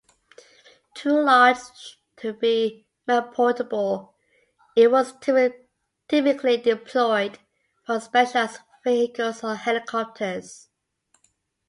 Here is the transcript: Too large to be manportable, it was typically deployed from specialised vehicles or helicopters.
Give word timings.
Too 0.95 1.11
large 1.21 1.99
to 2.17 2.33
be 2.33 2.87
manportable, 3.07 4.15
it 4.75 4.89
was 4.89 5.13
typically 5.21 6.57
deployed 6.57 7.37
from 7.85 8.01
specialised 8.01 8.61
vehicles 8.83 9.43
or 9.43 9.53
helicopters. 9.55 10.69